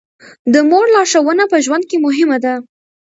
د 0.53 0.55
مور 0.69 0.85
لارښوونه 0.95 1.43
په 1.51 1.57
ژوند 1.65 1.83
کې 1.89 1.97
مهمه 2.05 2.37
ده. 2.43 2.53